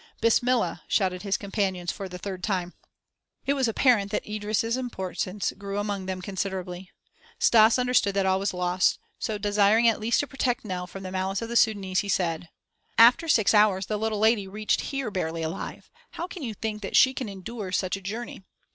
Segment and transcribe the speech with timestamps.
[0.19, 2.73] "Bismillah!" shouted his companions for the third tune.
[3.45, 6.89] It was apparent that Idris' importance grew among them considerably.
[7.37, 11.11] Stas understood that all was lost; so, desiring at least to protect Nell from the
[11.11, 12.49] malice of the Sudânese, he said:
[12.97, 15.91] "After six hours the little lady reached here barely alive.
[16.13, 18.41] How can you think that she can endure such a journey?